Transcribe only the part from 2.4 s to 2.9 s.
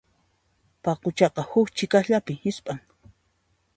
hisp'an.